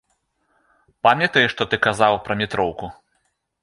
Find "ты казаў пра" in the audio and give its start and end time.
1.75-2.33